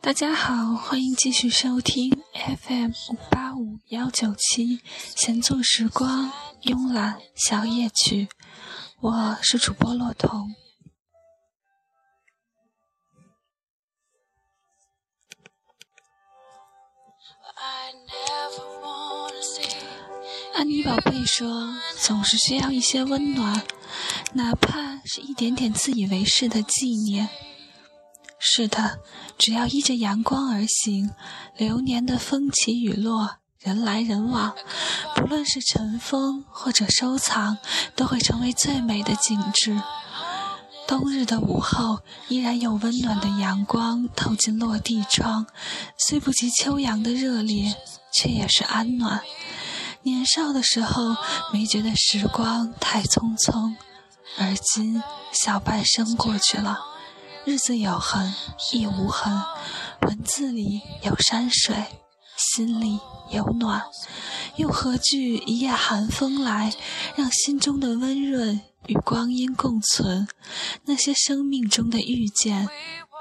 [0.00, 4.80] 大家好，欢迎继续收听 FM 五八五幺九七
[5.14, 8.28] 闲坐时光慵懒小夜曲，
[9.00, 10.48] 我是主播洛彤。
[20.58, 21.72] 安妮宝贝说
[22.02, 23.62] ：“总是需要一些温暖，
[24.32, 27.28] 哪怕是一点点自以为是的纪念。”
[28.40, 28.98] 是的，
[29.38, 31.12] 只要依着阳光而行，
[31.56, 34.52] 流年的风起雨落，人来人往，
[35.14, 37.58] 不论是尘封或者收藏，
[37.94, 39.80] 都会成为最美的景致。
[40.88, 45.46] 冬日的午后，依然有温暖的阳光透进落地窗，
[45.96, 47.76] 虽不及秋阳的热烈，
[48.12, 49.22] 却也是安暖。
[50.08, 51.16] 年少的时候，
[51.52, 53.76] 没觉得时光太匆匆，
[54.38, 56.78] 而今小半生过去了。
[57.44, 58.34] 日子有痕
[58.72, 59.42] 亦无痕，
[60.02, 61.84] 文字里有山水，
[62.36, 63.82] 心里有暖，
[64.56, 66.74] 又何惧一夜寒风来，
[67.16, 70.28] 让心中的温润与光阴共存？
[70.84, 72.68] 那些生命中的遇见，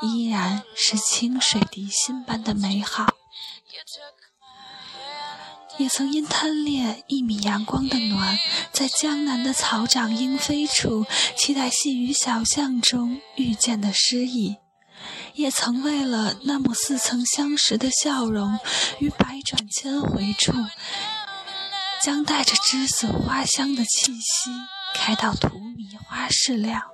[0.00, 3.06] 依然是清水涤心般的美好。
[5.76, 8.38] 也曾因贪恋一米阳光的暖，
[8.72, 11.04] 在江南的草长莺飞处，
[11.36, 14.56] 期待细雨小巷中遇见的诗意；
[15.34, 18.58] 也曾为了那抹似曾相识的笑容，
[19.00, 20.52] 于百转千回处，
[22.02, 24.50] 将带着栀子花香的气息，
[24.94, 26.92] 开到荼蘼花事了。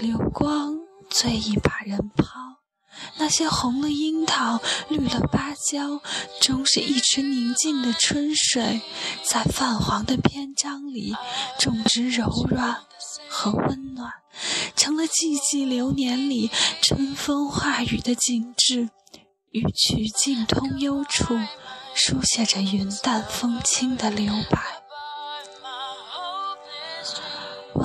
[0.00, 2.57] 流光醉意把人抛。
[3.16, 6.00] 那些红了樱桃、绿了芭蕉，
[6.40, 8.80] 终是一池宁静的春水，
[9.24, 11.14] 在泛黄的篇章里
[11.58, 12.76] 种植柔软
[13.28, 14.12] 和温暖，
[14.76, 16.50] 成了寂寂流年里
[16.80, 18.88] 春风化雨的景致，
[19.50, 21.38] 与曲径通幽处，
[21.94, 24.77] 书写着云淡风轻的留白。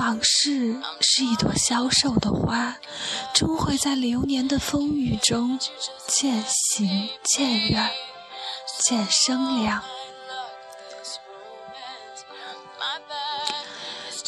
[0.04, 2.76] 往事是一朵消瘦的花，
[3.32, 5.58] 终会在流年的风雨中
[6.06, 7.90] 渐行渐远，
[8.82, 9.82] 渐生凉。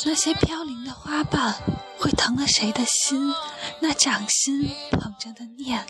[0.07, 1.55] 那些飘零的花瓣，
[1.99, 3.35] 会疼了谁的心？
[3.81, 5.87] 那掌心捧着的念，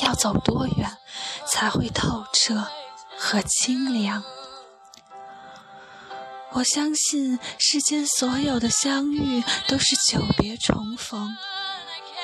[0.00, 0.98] 要走多远
[1.46, 2.66] 才会透彻
[3.16, 4.22] 和清凉？
[6.54, 11.36] 我相信世间所有的相遇都是久别重逢，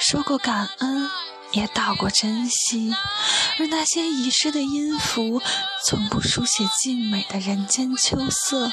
[0.00, 1.10] 说过感恩，
[1.50, 2.94] 也道过珍惜，
[3.58, 5.42] 而那些遗失的音符，
[5.84, 8.70] 从不书写静美的人间秋色。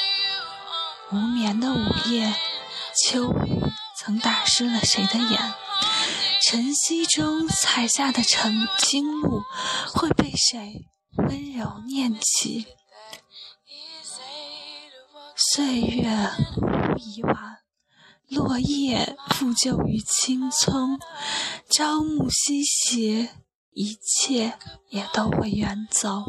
[1.12, 2.36] 无眠的午夜，
[3.04, 3.60] 秋雨
[3.98, 5.54] 曾打湿了谁的眼？
[6.44, 9.42] 晨曦中采下的晨青露，
[9.92, 10.86] 会被谁
[11.28, 12.68] 温柔念起？
[15.40, 16.10] 岁月
[16.58, 17.58] 无遗忘，
[18.28, 21.00] 落叶复旧于青葱，
[21.70, 23.30] 朝暮夕斜，
[23.70, 24.58] 一切
[24.90, 26.24] 也都会远走，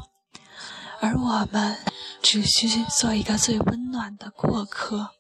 [1.01, 1.79] 而我们
[2.21, 5.13] 只需做一个最温暖的过客。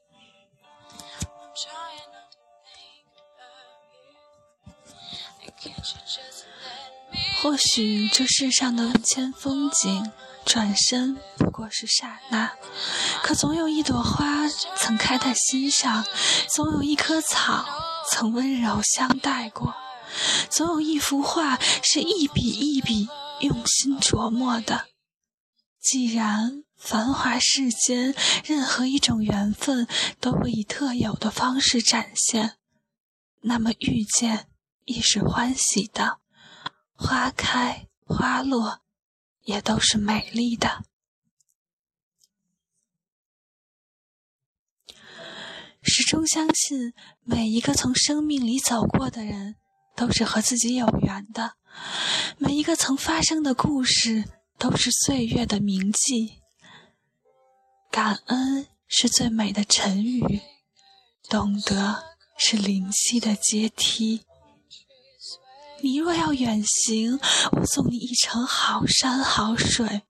[7.40, 10.12] 或许这世上的万千风景。
[10.48, 12.50] 转身不过是刹那，
[13.22, 16.06] 可总有一朵花曾开在心上，
[16.48, 17.66] 总有一棵草
[18.10, 19.74] 曾温柔相待过，
[20.48, 23.06] 总有一幅画是一笔一笔
[23.40, 24.86] 用心琢磨的。
[25.82, 29.86] 既然繁华世间，任何一种缘分
[30.18, 32.56] 都会以特有的方式展现，
[33.42, 34.48] 那么遇见
[34.86, 36.20] 亦是欢喜的，
[36.94, 38.80] 花开花落。
[39.48, 40.84] 也都是美丽的。
[45.82, 46.92] 始终相信，
[47.22, 49.56] 每一个从生命里走过的人，
[49.96, 51.52] 都是和自己有缘的；
[52.36, 54.28] 每一个曾发生的故事，
[54.58, 56.42] 都是岁月的铭记。
[57.90, 60.42] 感恩是最美的晨语，
[61.30, 64.26] 懂得是灵犀的阶梯。
[65.80, 67.18] 你若要远行，
[67.52, 70.02] 我送你一程好山好水。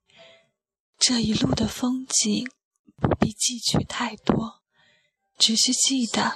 [0.98, 2.50] 这一路的风景
[2.96, 4.62] 不必记取太多，
[5.36, 6.34] 只需记得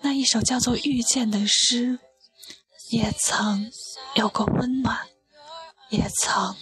[0.00, 1.98] 那一首叫做《遇见》的诗，
[2.90, 3.70] 也曾
[4.14, 5.08] 有过温暖，
[5.90, 6.56] 也曾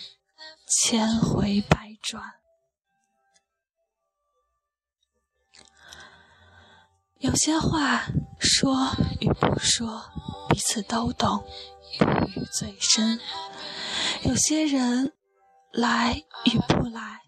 [0.66, 2.34] 千回百转。
[7.18, 8.06] 有些话
[8.40, 8.90] 说
[9.20, 10.02] 与不说，
[10.54, 11.44] 彼此都懂，
[11.98, 13.18] 不语最深；
[14.22, 15.12] 有些人
[15.72, 17.22] 来与不来，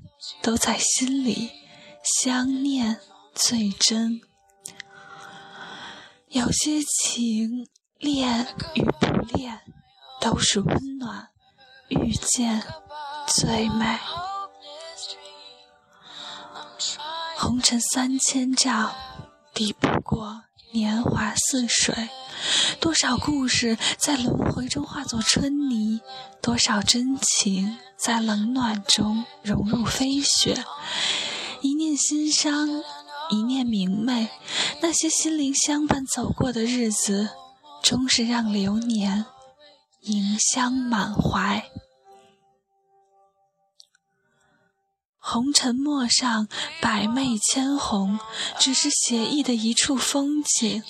[0.45, 1.51] 都在心里
[2.23, 3.01] 相念
[3.35, 4.21] 最真。
[6.29, 7.67] 有些情
[7.99, 9.61] 恋与不恋，
[10.21, 11.31] 都是温暖
[11.89, 12.63] 遇见
[13.27, 13.99] 最美。
[17.37, 18.95] 红尘三千丈。
[19.53, 20.43] 抵不过
[20.73, 22.11] 年华似水，
[22.81, 26.01] 多少故事在轮回中化作春泥，
[26.41, 30.65] 多少真情在冷暖中融入飞雪。
[31.63, 32.83] 一念心伤，
[33.31, 34.29] 一念明媚，
[34.81, 37.31] 那些心灵相伴走过的日子，
[37.83, 39.25] 终是让流年
[40.01, 41.65] 盈香满怀。
[45.19, 46.47] 红尘陌上，
[46.81, 48.21] 百媚千红，
[48.61, 50.85] 只是写意的一处风景。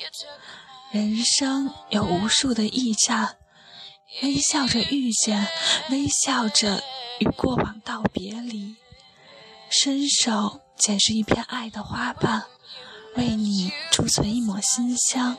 [0.96, 3.36] 人生有无数的驿站，
[4.22, 5.46] 微笑着遇见，
[5.90, 6.82] 微笑着
[7.18, 8.76] 与过往道别离。
[9.68, 12.44] 伸手捡拾一片爱的花瓣，
[13.14, 15.36] 为你贮存一抹馨香，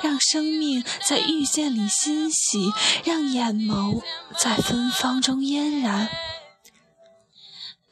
[0.00, 2.72] 让生命在遇见里欣喜，
[3.04, 4.00] 让眼眸
[4.38, 6.08] 在芬芳中嫣然。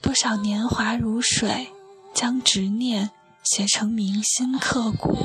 [0.01, 1.73] 多少年华如水，
[2.15, 3.11] 将执念
[3.47, 5.17] 写成铭心刻骨；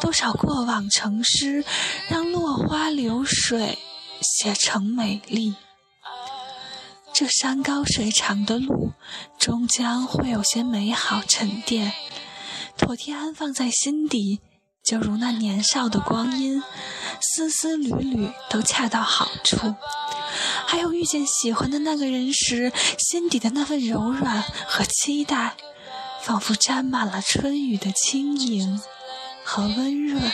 [0.00, 1.64] 多少过往成诗，
[2.08, 3.78] 让落花流水
[4.20, 5.54] 写成美丽。
[7.14, 8.92] 这山高水长的路，
[9.38, 11.92] 终将会有些美好沉淀，
[12.76, 14.40] 妥帖安放在心底，
[14.84, 16.62] 就如那年少的光阴，
[17.20, 19.74] 丝丝缕缕都恰到好处。
[20.66, 25.56] 还有遇见喜欢的那个人时，心底的那份柔软和期待，
[26.26, 28.82] 仿佛沾满了春雨的轻盈
[29.44, 30.32] 和温润。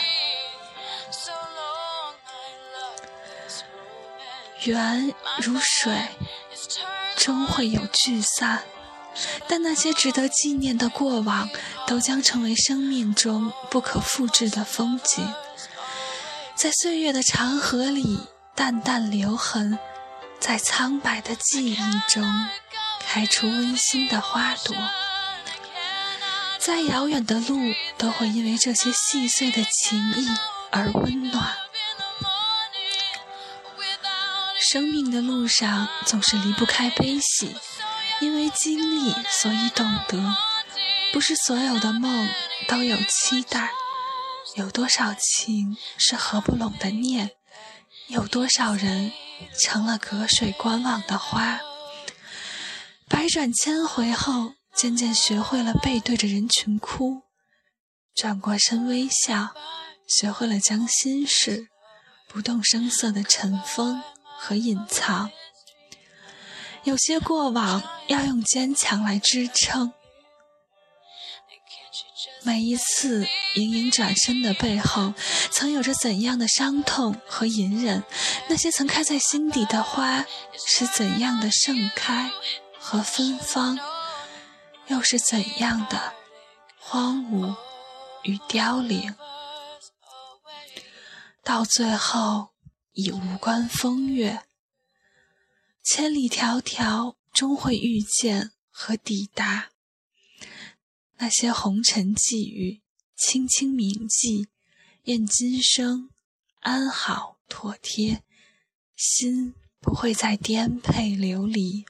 [4.63, 6.07] 缘如水，
[7.15, 8.63] 终会有聚散，
[9.47, 11.47] 但那些值得纪念的过往，
[11.85, 15.31] 都将成为生命中不可复制的风景，
[16.55, 18.19] 在岁月的长河里
[18.55, 19.77] 淡淡留痕。
[20.39, 21.77] 在苍白的记忆
[22.09, 22.23] 中
[22.99, 24.75] 开出温馨的花朵，
[26.65, 27.57] 再遥远的路
[27.97, 30.27] 都会因为这些细碎的情谊
[30.71, 31.53] 而温暖。
[34.59, 37.57] 生命的路上总是离不开悲喜，
[38.21, 40.37] 因为经历，所以懂得，
[41.11, 42.29] 不是所有的梦
[42.69, 43.69] 都有期待，
[44.55, 47.31] 有多少情是合不拢的念。
[48.07, 49.11] 有多少人
[49.59, 51.59] 成了隔水观望的花？
[53.09, 57.21] 百转千回后，渐渐学会了背对着人群哭，
[58.15, 59.53] 转过身微笑，
[60.07, 61.67] 学会了将心事
[62.27, 64.01] 不动声色的尘封
[64.37, 65.31] 和隐藏。
[66.83, 69.93] 有些过往要用坚强来支撑。
[72.45, 75.13] 每一次盈盈转身的背后，
[75.49, 78.03] 曾有着怎样的伤痛和隐忍？
[78.49, 80.25] 那些曾开在心底的花，
[80.67, 82.29] 是怎样的盛开
[82.77, 83.79] 和芬芳？
[84.87, 86.13] 又是怎样的
[86.77, 87.55] 荒芜
[88.23, 89.15] 与凋零？
[91.43, 92.49] 到最后，
[92.93, 94.43] 已无关风月。
[95.83, 99.71] 千里迢迢，终会遇见和抵达。
[101.17, 102.81] 那些红尘际遇，
[103.15, 104.47] 轻轻铭记，
[105.03, 106.09] 愿今生
[106.59, 108.23] 安好妥帖，
[108.95, 111.85] 心不会再颠沛流离。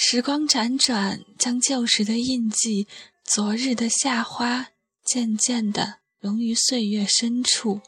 [0.00, 2.86] 时光辗转，将旧时的印记、
[3.24, 4.68] 昨日的夏花，
[5.04, 7.80] 渐渐地融于岁月深处。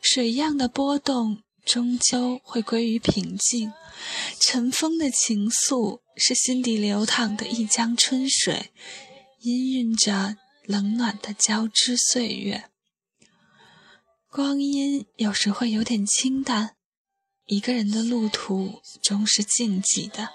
[0.00, 3.72] 水样的波动，终究会归于平静。
[4.38, 8.70] 尘封的情愫是心底流淌的一江春水，
[9.42, 12.70] 氤氲着冷暖的交织岁月。
[14.30, 16.76] 光阴有时会有点清淡，
[17.46, 20.30] 一个人的路途终是静寂的，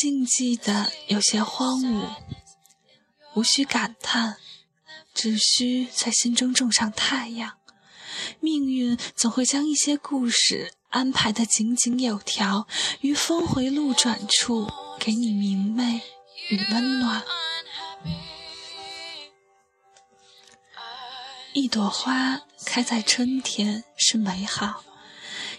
[0.00, 2.08] 静寂的有些荒芜。
[3.34, 4.36] 无需感叹，
[5.12, 7.58] 只需在心中种上太阳。
[8.38, 10.74] 命运总会将一些故事。
[10.90, 12.66] 安排的井井有条，
[13.00, 16.00] 于峰回路转处给你明媚
[16.48, 17.22] 与温暖。
[21.52, 24.82] 一朵花开在春天是美好，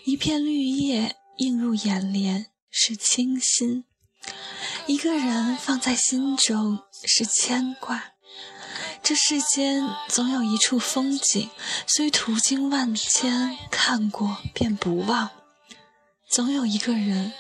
[0.05, 3.84] 一片绿叶映入眼帘是清新，
[4.89, 8.05] 一个人放在心中是牵挂。
[9.03, 11.51] 这世间总有一处风景，
[11.86, 15.29] 虽途经万千，看过便不忘；
[16.27, 17.31] 总有一个人，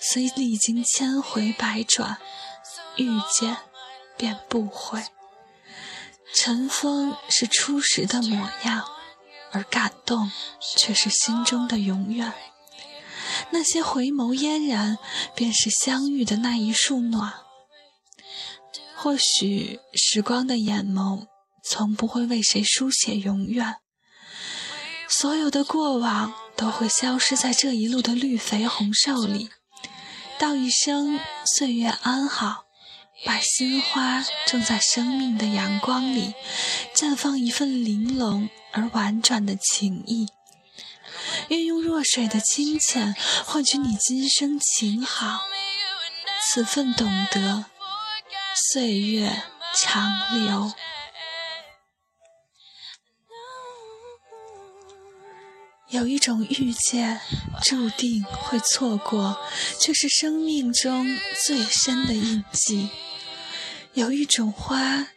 [0.00, 2.16] 虽历经千回百转，
[2.96, 3.58] 遇见
[4.16, 5.04] 便不悔。
[6.34, 8.82] 尘封是初时的模样，
[9.52, 10.32] 而感动
[10.74, 12.32] 却是心中的永远。
[13.50, 14.98] 那些回眸嫣然，
[15.34, 17.32] 便是相遇的那一束暖。
[18.96, 21.26] 或许时光的眼眸，
[21.62, 23.76] 从不会为谁书写永远。
[25.08, 29.50] 所有的过往都会消失在这一路的绿肥红瘦里，
[30.38, 31.18] 道一声
[31.56, 32.64] 岁月安好。
[33.24, 36.34] 把心花种在生命的阳光里，
[36.94, 40.28] 绽放一份玲珑而婉转的情意。
[41.48, 43.14] 愿用弱水的清浅
[43.44, 45.40] 换取你今生情好，
[46.42, 47.64] 此份懂得，
[48.72, 49.42] 岁月
[49.74, 50.72] 长流。
[55.88, 57.18] 有一种遇见，
[57.64, 59.40] 注定会错过，
[59.80, 61.06] 却是生命中
[61.46, 62.90] 最深的印记。
[63.94, 65.08] 有一种花，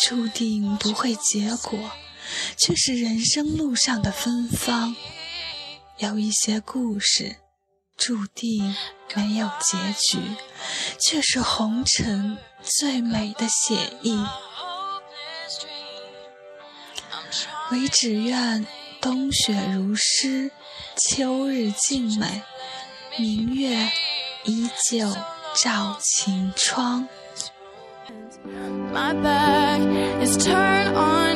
[0.00, 1.92] 注定不会结果，
[2.56, 4.96] 却是人生路上的芬芳；
[5.98, 7.36] 有一些故事，
[7.96, 8.74] 注定
[9.14, 10.18] 没有结局，
[11.00, 14.22] 却是红尘最美的写意。
[17.72, 18.66] 唯只愿
[19.00, 20.50] 冬雪如诗，
[20.96, 22.42] 秋日静美，
[23.16, 23.90] 明月
[24.44, 25.10] 依旧
[25.54, 27.08] 照晴窗。
[28.92, 29.80] My back
[30.22, 31.35] is turned on